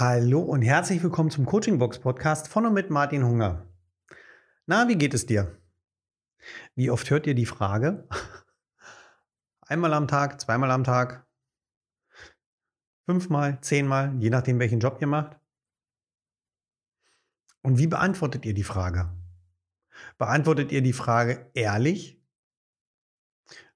[0.00, 3.66] Hallo und herzlich willkommen zum Coaching Box Podcast von und mit Martin Hunger.
[4.64, 5.58] Na, wie geht es dir?
[6.76, 8.06] Wie oft hört ihr die Frage?
[9.62, 11.26] Einmal am Tag, zweimal am Tag,
[13.06, 15.36] fünfmal, zehnmal, je nachdem, welchen Job ihr macht.
[17.62, 19.10] Und wie beantwortet ihr die Frage?
[20.16, 22.22] Beantwortet ihr die Frage ehrlich,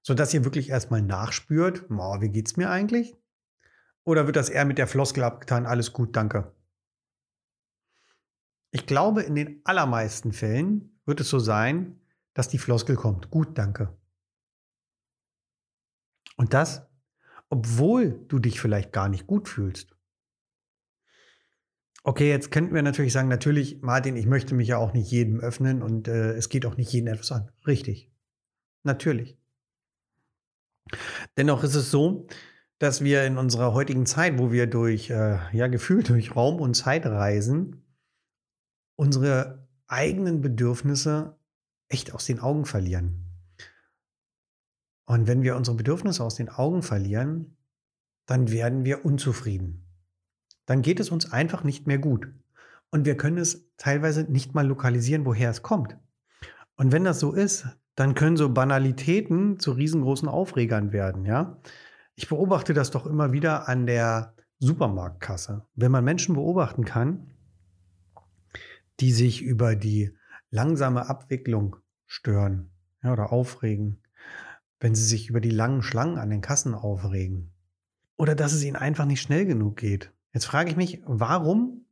[0.01, 3.13] sodass ihr wirklich erstmal nachspürt, wie geht es mir eigentlich?
[4.05, 6.53] Oder wird das eher mit der Floskel abgetan, alles gut, danke?
[8.71, 12.01] Ich glaube, in den allermeisten Fällen wird es so sein,
[12.33, 13.29] dass die Floskel kommt.
[13.29, 13.95] Gut, danke.
[16.35, 16.87] Und das,
[17.49, 19.95] obwohl du dich vielleicht gar nicht gut fühlst.
[22.03, 25.39] Okay, jetzt könnten wir natürlich sagen, natürlich, Martin, ich möchte mich ja auch nicht jedem
[25.39, 27.51] öffnen und äh, es geht auch nicht jeden etwas an.
[27.65, 28.11] Richtig.
[28.83, 29.37] Natürlich.
[31.37, 32.27] Dennoch ist es so,
[32.83, 36.73] dass wir in unserer heutigen Zeit, wo wir durch, äh, ja, gefühlt durch Raum und
[36.73, 37.81] Zeit reisen,
[38.97, 41.37] unsere eigenen Bedürfnisse
[41.87, 43.25] echt aus den Augen verlieren.
[45.05, 47.55] Und wenn wir unsere Bedürfnisse aus den Augen verlieren,
[48.25, 49.87] dann werden wir unzufrieden.
[50.65, 52.27] Dann geht es uns einfach nicht mehr gut.
[52.89, 55.97] Und wir können es teilweise nicht mal lokalisieren, woher es kommt.
[56.75, 61.61] Und wenn das so ist, dann können so Banalitäten zu riesengroßen Aufregern werden, ja.
[62.15, 65.65] Ich beobachte das doch immer wieder an der Supermarktkasse.
[65.75, 67.31] Wenn man Menschen beobachten kann,
[68.99, 70.15] die sich über die
[70.49, 72.71] langsame Abwicklung stören
[73.03, 74.01] ja, oder aufregen,
[74.79, 77.51] wenn sie sich über die langen Schlangen an den Kassen aufregen
[78.15, 80.13] oder dass es ihnen einfach nicht schnell genug geht.
[80.31, 81.85] Jetzt frage ich mich, warum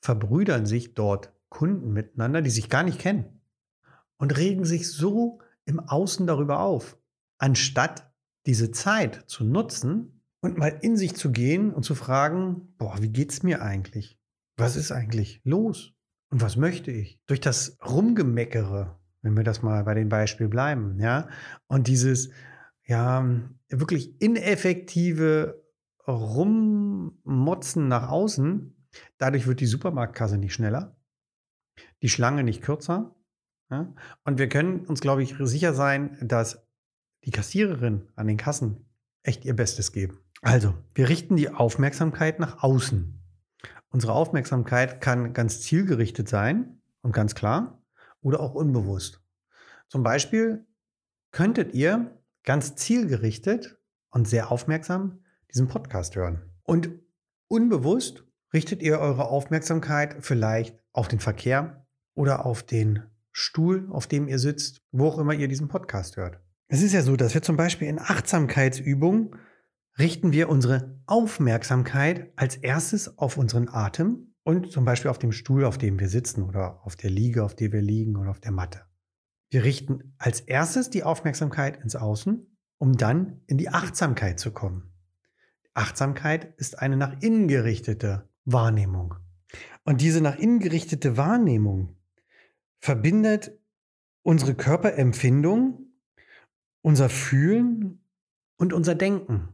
[0.00, 3.40] verbrüdern sich dort Kunden miteinander, die sich gar nicht kennen
[4.18, 6.98] und regen sich so im Außen darüber auf,
[7.38, 8.10] anstatt
[8.46, 13.10] diese Zeit zu nutzen und mal in sich zu gehen und zu fragen, boah, wie
[13.10, 14.18] geht's mir eigentlich?
[14.56, 15.92] Was ist eigentlich los?
[16.30, 17.20] Und was möchte ich?
[17.26, 21.28] Durch das Rumgemeckere, wenn wir das mal bei dem Beispiel bleiben, ja,
[21.66, 22.30] und dieses,
[22.84, 23.26] ja,
[23.68, 25.62] wirklich ineffektive
[26.06, 28.76] Rummotzen nach außen,
[29.18, 30.96] dadurch wird die Supermarktkasse nicht schneller,
[32.02, 33.16] die Schlange nicht kürzer.
[33.70, 33.92] Ja?
[34.24, 36.65] Und wir können uns, glaube ich, sicher sein, dass
[37.26, 38.86] die Kassiererin an den Kassen
[39.22, 40.20] echt ihr Bestes geben.
[40.42, 43.20] Also, wir richten die Aufmerksamkeit nach außen.
[43.90, 47.82] Unsere Aufmerksamkeit kann ganz zielgerichtet sein und ganz klar
[48.20, 49.20] oder auch unbewusst.
[49.88, 50.66] Zum Beispiel
[51.32, 53.78] könntet ihr ganz zielgerichtet
[54.10, 56.42] und sehr aufmerksam diesen Podcast hören.
[56.62, 56.90] Und
[57.48, 64.28] unbewusst richtet ihr eure Aufmerksamkeit vielleicht auf den Verkehr oder auf den Stuhl, auf dem
[64.28, 66.40] ihr sitzt, wo auch immer ihr diesen Podcast hört.
[66.68, 69.36] Es ist ja so, dass wir zum Beispiel in Achtsamkeitsübungen
[69.98, 75.64] richten wir unsere Aufmerksamkeit als erstes auf unseren Atem und zum Beispiel auf dem Stuhl,
[75.64, 78.52] auf dem wir sitzen oder auf der Liege, auf der wir liegen oder auf der
[78.52, 78.82] Matte.
[79.50, 84.92] Wir richten als erstes die Aufmerksamkeit ins Außen, um dann in die Achtsamkeit zu kommen.
[85.72, 89.14] Achtsamkeit ist eine nach innen gerichtete Wahrnehmung.
[89.84, 91.96] Und diese nach innen gerichtete Wahrnehmung
[92.80, 93.56] verbindet
[94.22, 95.85] unsere Körperempfindung
[96.86, 97.98] unser Fühlen
[98.58, 99.48] und unser Denken.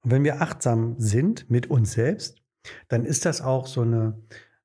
[0.00, 2.42] Und wenn wir achtsam sind mit uns selbst,
[2.88, 4.22] dann ist das auch so eine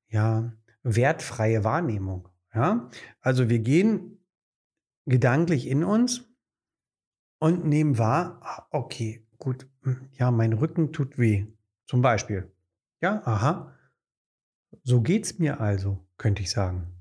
[0.08, 0.54] ja,
[0.84, 2.30] wertfreie Wahrnehmung.
[2.54, 2.90] Ja?
[3.20, 4.26] Also wir gehen
[5.06, 6.24] gedanklich in uns
[7.40, 11.46] und nehmen wahr, ah, okay, gut, hm, ja, mein Rücken tut weh.
[11.88, 12.50] Zum Beispiel.
[13.02, 13.76] Ja, aha.
[14.84, 16.94] So geht es mir also, könnte ich sagen.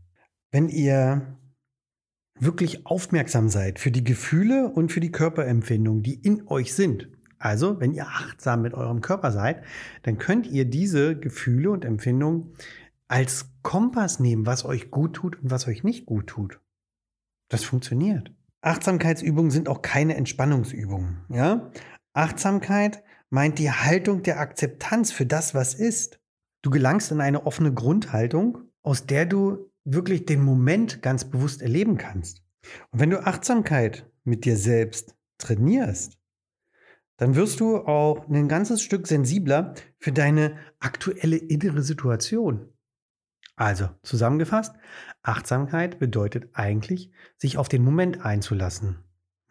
[0.50, 1.38] Wenn ihr
[2.38, 7.08] wirklich aufmerksam seid für die Gefühle und für die Körperempfindungen, die in euch sind.
[7.38, 9.62] Also, wenn ihr achtsam mit eurem Körper seid,
[10.02, 12.54] dann könnt ihr diese Gefühle und Empfindungen
[13.06, 16.60] als Kompass nehmen, was euch gut tut und was euch nicht gut tut.
[17.50, 18.32] Das funktioniert.
[18.62, 21.18] Achtsamkeitsübungen sind auch keine Entspannungsübungen.
[21.28, 21.70] Ja?
[22.14, 26.20] Achtsamkeit meint die Haltung der Akzeptanz für das, was ist.
[26.62, 31.98] Du gelangst in eine offene Grundhaltung, aus der du wirklich den Moment ganz bewusst erleben
[31.98, 32.42] kannst.
[32.90, 36.18] Und wenn du Achtsamkeit mit dir selbst trainierst,
[37.16, 42.72] dann wirst du auch ein ganzes Stück sensibler für deine aktuelle innere Situation.
[43.56, 44.74] Also, zusammengefasst,
[45.22, 48.98] Achtsamkeit bedeutet eigentlich, sich auf den Moment einzulassen.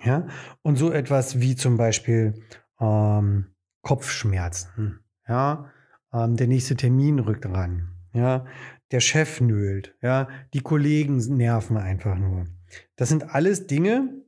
[0.04, 0.28] Ja?
[0.62, 2.44] Und so etwas wie zum Beispiel
[2.82, 5.00] ähm, Kopfschmerzen.
[5.28, 5.72] Ja?
[6.12, 7.96] Ähm, der nächste Termin rückt ran.
[8.12, 8.46] Ja?
[8.94, 12.48] Der Chef nölt, ja, die Kollegen nerven einfach nur.
[12.96, 14.24] Das sind alles Dinge,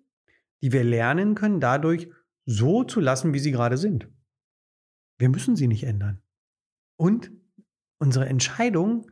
[0.62, 2.10] die wir lernen können, dadurch
[2.46, 4.10] so zu lassen, wie sie gerade sind.
[5.20, 6.22] Wir müssen sie nicht ändern.
[6.98, 7.32] Und
[8.00, 9.10] unsere Entscheidung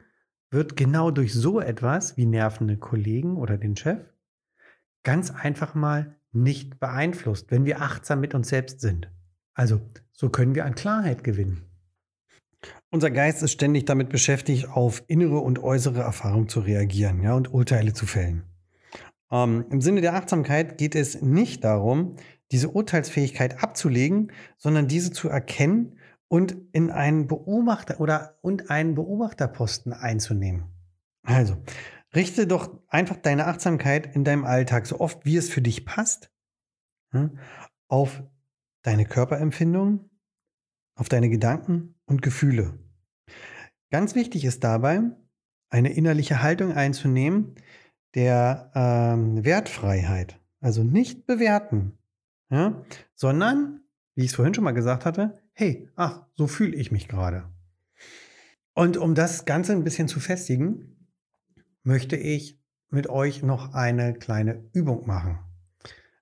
[0.49, 3.99] wird genau durch so etwas wie nervende Kollegen oder den Chef
[5.03, 9.11] ganz einfach mal nicht beeinflusst, wenn wir achtsam mit uns selbst sind.
[9.53, 11.69] Also, so können wir an Klarheit gewinnen.
[12.89, 17.53] Unser Geist ist ständig damit beschäftigt, auf innere und äußere Erfahrung zu reagieren ja, und
[17.53, 18.43] Urteile zu fällen.
[19.31, 22.15] Ähm, Im Sinne der Achtsamkeit geht es nicht darum,
[22.51, 29.91] diese Urteilsfähigkeit abzulegen, sondern diese zu erkennen und in einen Beobachter oder und einen Beobachterposten
[29.93, 30.65] einzunehmen.
[31.23, 31.57] Also,
[32.15, 36.31] richte doch einfach deine Achtsamkeit in deinem Alltag, so oft wie es für dich passt,
[37.87, 38.23] auf
[38.83, 40.09] deine Körperempfindung,
[40.95, 42.77] auf deine Gedanken und Gefühle.
[43.91, 45.01] Ganz wichtig ist dabei,
[45.69, 47.55] eine innerliche Haltung einzunehmen
[48.15, 50.39] der ähm, Wertfreiheit.
[50.59, 51.97] Also nicht bewerten,
[52.49, 52.83] ja,
[53.15, 53.81] sondern,
[54.15, 57.51] wie ich es vorhin schon mal gesagt hatte, hey, ach, so fühle ich mich gerade.
[58.73, 61.09] Und um das Ganze ein bisschen zu festigen,
[61.83, 65.39] möchte ich mit euch noch eine kleine Übung machen.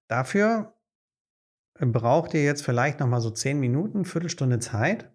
[0.07, 0.74] Dafür
[1.88, 5.12] braucht ihr jetzt vielleicht noch mal so zehn Minuten, Viertelstunde Zeit,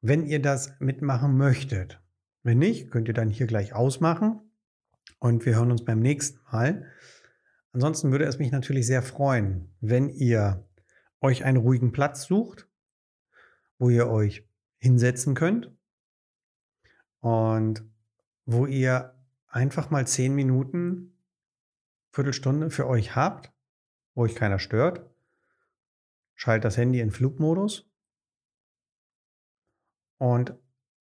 [0.00, 2.00] wenn ihr das mitmachen möchtet.
[2.44, 4.40] Wenn nicht, könnt ihr dann hier gleich ausmachen
[5.18, 6.86] und wir hören uns beim nächsten Mal.
[7.72, 10.64] Ansonsten würde es mich natürlich sehr freuen, wenn ihr
[11.20, 12.68] euch einen ruhigen Platz sucht,
[13.78, 15.72] wo ihr euch hinsetzen könnt
[17.20, 17.84] und
[18.44, 19.14] wo ihr
[19.48, 21.16] einfach mal zehn Minuten,
[22.10, 23.52] Viertelstunde für euch habt,
[24.14, 25.11] wo euch keiner stört.
[26.34, 27.90] Schaltet das Handy in Flugmodus
[30.18, 30.54] und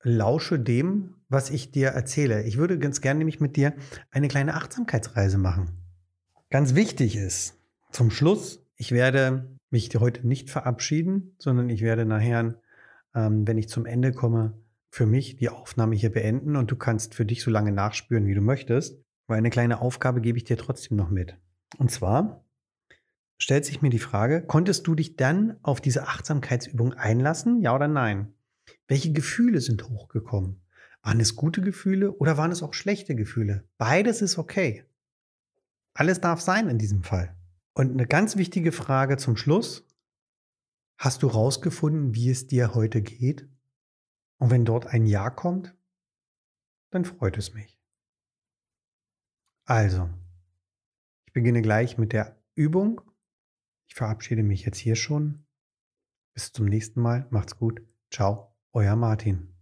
[0.04, 2.44] lausche dem, was ich dir erzähle.
[2.44, 3.74] Ich würde ganz gerne nämlich mit dir
[4.10, 5.81] eine kleine Achtsamkeitsreise machen.
[6.50, 7.60] Ganz wichtig ist,
[7.92, 12.60] zum Schluss, ich werde mich heute nicht verabschieden, sondern ich werde nachher,
[13.16, 17.16] ähm, wenn ich zum Ende komme, für mich die Aufnahme hier beenden und du kannst
[17.16, 19.01] für dich so lange nachspüren, wie du möchtest.
[19.27, 21.38] Weil eine kleine Aufgabe gebe ich dir trotzdem noch mit.
[21.77, 22.40] Und zwar
[23.41, 27.88] stellt sich mir die Frage, konntest du dich dann auf diese Achtsamkeitsübung einlassen, ja oder
[27.88, 28.33] nein?
[28.88, 30.61] Welche Gefühle sind hochgekommen?
[31.01, 33.67] Waren es gute Gefühle oder waren es auch schlechte Gefühle?
[33.79, 34.85] Beides ist okay.
[35.95, 37.35] Alles darf sein in diesem Fall.
[37.73, 39.88] Und eine ganz wichtige Frage zum Schluss.
[40.97, 43.49] Hast du rausgefunden, wie es dir heute geht?
[44.38, 45.75] Und wenn dort ein Ja kommt,
[46.91, 47.81] dann freut es mich.
[49.65, 50.09] Also,
[51.25, 53.01] ich beginne gleich mit der Übung.
[53.91, 55.45] Ich verabschiede mich jetzt hier schon.
[56.33, 57.27] Bis zum nächsten Mal.
[57.29, 57.85] Macht's gut.
[58.09, 58.55] Ciao.
[58.71, 59.53] Euer Martin.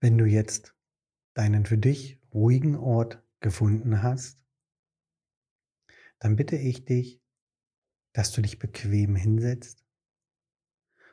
[0.00, 0.74] Wenn du jetzt
[1.34, 4.44] deinen für dich ruhigen Ort gefunden hast,
[6.18, 7.22] dann bitte ich dich,
[8.14, 9.86] dass du dich bequem hinsetzt,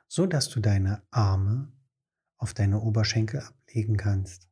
[0.07, 1.71] so dass du deine Arme
[2.39, 4.49] auf deine Oberschenkel ablegen kannst.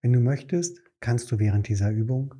[0.00, 2.34] Wenn du möchtest, kannst du während dieser Übung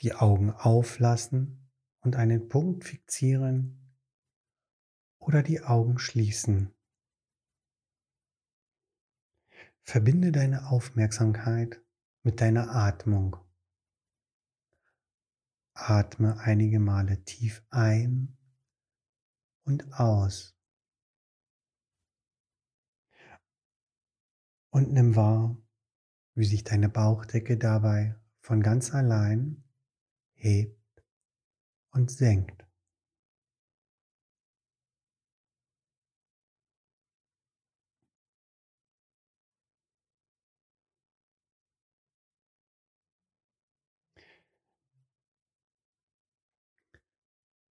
[0.00, 1.70] die Augen auflassen
[2.00, 3.96] und einen Punkt fixieren
[5.18, 6.72] oder die Augen schließen.
[9.82, 11.82] Verbinde deine Aufmerksamkeit
[12.22, 13.36] mit deiner Atmung.
[15.74, 18.38] Atme einige Male tief ein
[19.64, 20.56] und aus.
[24.70, 25.56] Und nimm wahr,
[26.34, 29.64] wie sich deine Bauchdecke dabei von ganz allein
[30.34, 31.04] hebt
[31.90, 32.64] und senkt.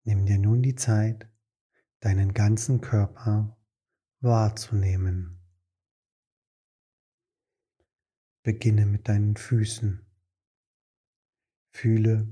[0.03, 1.29] Nimm dir nun die Zeit,
[1.99, 3.55] deinen ganzen Körper
[4.19, 5.40] wahrzunehmen.
[8.43, 10.03] Beginne mit deinen Füßen.
[11.69, 12.27] Fühle,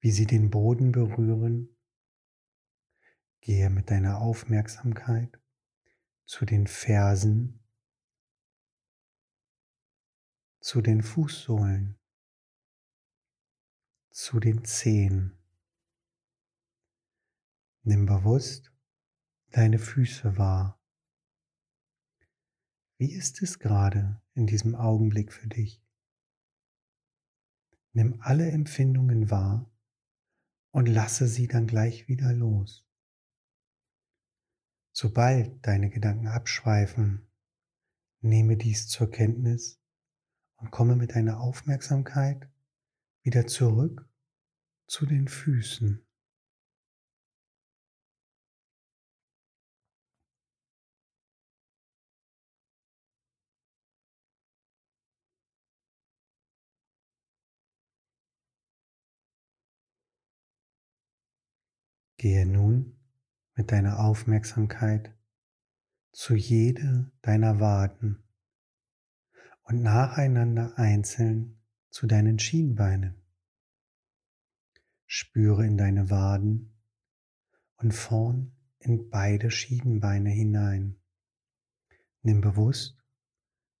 [0.00, 1.76] wie sie den Boden berühren.
[3.40, 5.40] Gehe mit deiner Aufmerksamkeit
[6.26, 7.64] zu den Fersen,
[10.60, 12.00] zu den Fußsohlen,
[14.10, 15.38] zu den Zehen.
[17.82, 18.72] Nimm bewusst
[19.50, 20.82] deine Füße wahr.
[22.96, 25.82] Wie ist es gerade in diesem Augenblick für dich?
[27.92, 29.70] Nimm alle Empfindungen wahr
[30.72, 32.84] und lasse sie dann gleich wieder los.
[34.92, 37.30] Sobald deine Gedanken abschweifen,
[38.20, 39.80] nehme dies zur Kenntnis
[40.56, 42.48] und komme mit deiner Aufmerksamkeit
[43.22, 44.08] wieder zurück
[44.86, 46.04] zu den Füßen.
[62.24, 62.96] Gehe nun
[63.54, 65.14] mit deiner Aufmerksamkeit
[66.10, 68.24] zu jede deiner Waden
[69.64, 73.20] und nacheinander einzeln zu deinen Schienbeinen.
[75.04, 76.72] Spüre in deine Waden
[77.76, 80.96] und vorn in beide Schienbeine hinein.
[82.22, 82.96] Nimm bewusst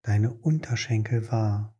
[0.02, 1.74] deine Unterschenkel wahr.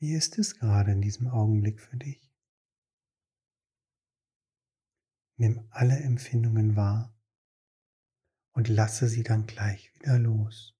[0.00, 2.32] Wie ist es gerade in diesem Augenblick für dich?
[5.36, 7.12] Nimm alle Empfindungen wahr
[8.52, 10.76] und lasse sie dann gleich wieder los.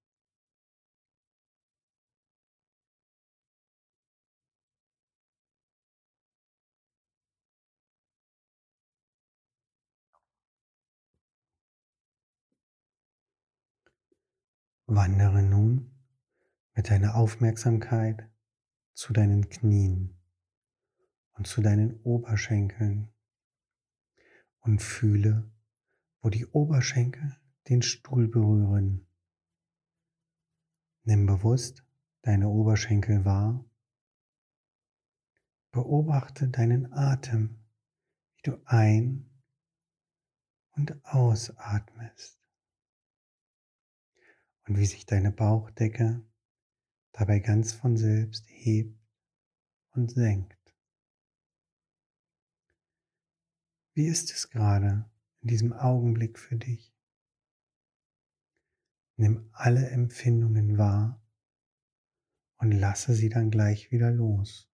[14.85, 15.91] Wandere nun
[16.73, 18.28] mit deiner Aufmerksamkeit
[18.99, 20.13] zu deinen Knien
[21.31, 23.09] und zu deinen Oberschenkeln
[24.59, 25.49] und fühle,
[26.19, 27.39] wo die Oberschenkel
[27.69, 29.07] den Stuhl berühren.
[31.03, 31.85] Nimm bewusst
[32.23, 33.63] deine Oberschenkel wahr.
[35.71, 37.63] Beobachte deinen Atem,
[38.35, 39.29] wie du ein-
[40.71, 42.37] und ausatmest
[44.67, 46.28] und wie sich deine Bauchdecke
[47.11, 48.99] dabei ganz von selbst hebt
[49.91, 50.57] und senkt.
[53.93, 55.09] Wie ist es gerade
[55.41, 56.95] in diesem Augenblick für dich?
[59.17, 61.21] Nimm alle Empfindungen wahr
[62.57, 64.68] und lasse sie dann gleich wieder los.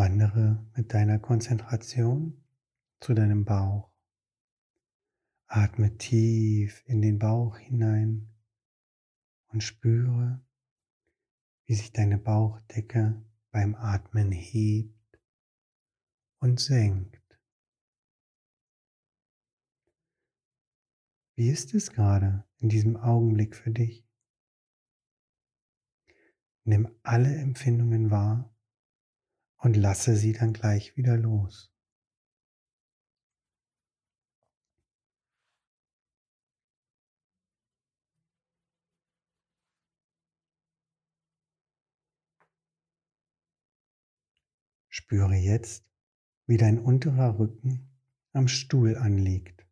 [0.00, 2.42] Wandere mit deiner Konzentration
[3.00, 3.92] zu deinem Bauch.
[5.46, 8.34] Atme tief in den Bauch hinein
[9.48, 10.42] und spüre,
[11.66, 15.20] wie sich deine Bauchdecke beim Atmen hebt
[16.38, 17.38] und senkt.
[21.34, 24.08] Wie ist es gerade in diesem Augenblick für dich?
[26.64, 28.49] Nimm alle Empfindungen wahr
[29.60, 31.72] und lasse sie dann gleich wieder los.
[44.88, 45.84] Spüre jetzt,
[46.46, 47.90] wie dein unterer Rücken
[48.32, 49.66] am Stuhl anliegt.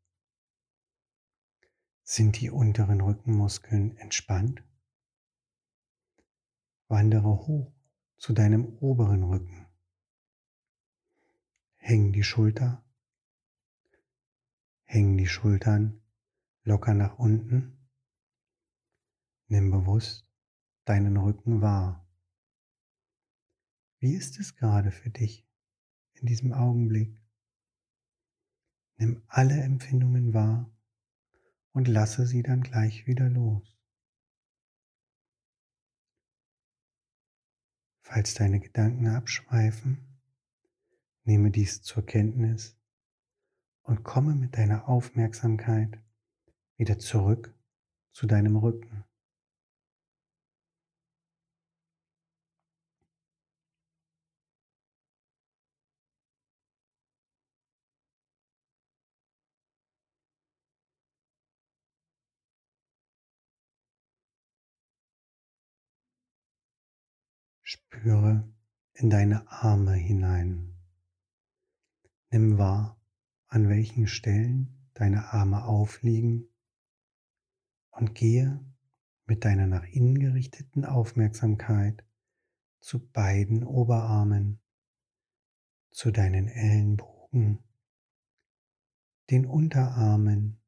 [2.02, 4.62] Sind die unteren Rückenmuskeln entspannt?
[6.88, 7.73] Wandere hoch
[8.16, 9.68] zu deinem oberen Rücken.
[11.88, 12.85] Häng die Schulter,
[14.85, 16.02] hängen die Schultern
[16.62, 17.88] locker nach unten.
[19.47, 20.28] Nimm bewusst
[20.85, 22.07] deinen Rücken wahr.
[24.00, 25.49] Wie ist es gerade für dich
[26.12, 27.18] in diesem Augenblick?
[28.99, 30.71] Nimm alle Empfindungen wahr
[31.73, 33.80] und lasse sie dann gleich wieder los.
[38.02, 40.08] Falls deine Gedanken abschweifen,
[41.29, 42.75] Nehme dies zur Kenntnis
[43.83, 46.01] und komme mit deiner Aufmerksamkeit
[46.79, 47.55] wieder zurück
[48.13, 49.05] zu deinem Rücken.
[67.61, 68.49] Spüre
[68.95, 70.78] in deine Arme hinein.
[72.31, 73.01] Nimm wahr,
[73.47, 76.49] an welchen Stellen deine Arme aufliegen
[77.91, 78.61] und gehe
[79.27, 82.05] mit deiner nach innen gerichteten Aufmerksamkeit
[82.81, 84.61] zu beiden Oberarmen,
[85.91, 87.59] zu deinen Ellenbogen,
[89.31, 90.61] den Unterarmen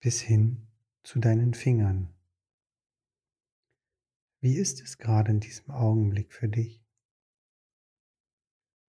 [0.00, 0.68] bis hin
[1.02, 2.12] zu deinen Fingern.
[4.40, 6.79] Wie ist es gerade in diesem Augenblick für dich?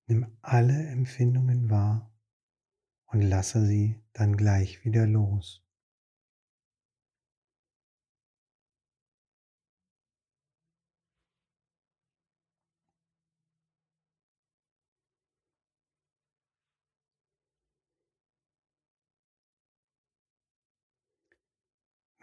[0.07, 2.11] Nimm alle Empfindungen wahr
[3.05, 5.63] und lasse sie dann gleich wieder los.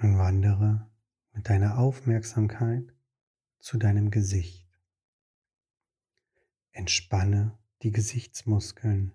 [0.01, 0.89] Nun wandere
[1.33, 2.95] mit deiner Aufmerksamkeit
[3.59, 4.69] zu deinem Gesicht.
[6.71, 9.15] Entspanne die Gesichtsmuskeln.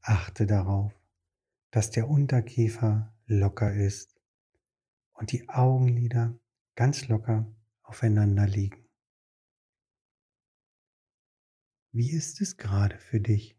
[0.00, 0.92] Achte darauf,
[1.70, 4.20] dass der Unterkiefer locker ist
[5.12, 6.38] und die Augenlider
[6.74, 8.88] ganz locker aufeinander liegen.
[11.92, 13.56] Wie ist es gerade für dich?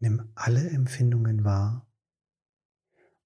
[0.00, 1.86] Nimm alle Empfindungen wahr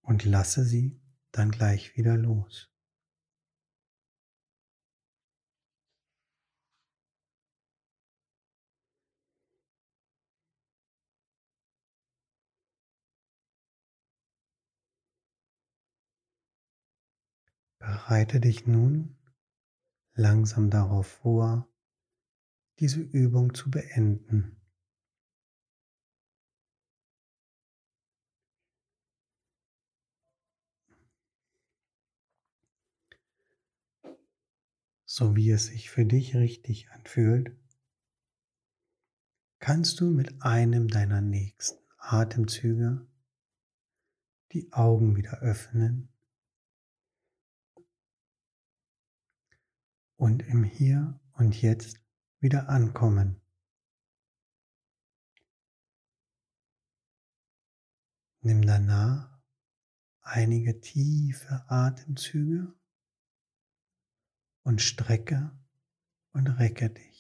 [0.03, 1.01] und lasse sie
[1.33, 2.76] dann gleich wieder los.
[17.97, 19.17] Bereite dich nun
[20.13, 21.67] langsam darauf vor,
[22.79, 24.61] diese Übung zu beenden.
[35.07, 37.57] So wie es sich für dich richtig anfühlt,
[39.59, 43.09] kannst du mit einem deiner nächsten Atemzüge
[44.53, 46.13] die Augen wieder öffnen
[50.17, 52.01] und im Hier und Jetzt
[52.41, 53.41] wieder ankommen.
[58.41, 59.37] Nimm danach
[60.21, 62.73] einige tiefe Atemzüge
[64.63, 65.51] und strecke
[66.33, 67.16] und recke dich.